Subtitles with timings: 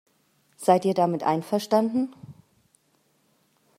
[0.57, 2.11] Seid ihr damit einverstanden?